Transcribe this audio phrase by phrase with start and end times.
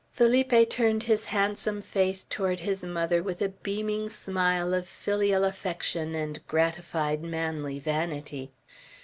[0.11, 6.15] Felipe turned his handsome face toward his mother with a beaming smile of filial affection
[6.15, 8.51] and gratified manly vanity.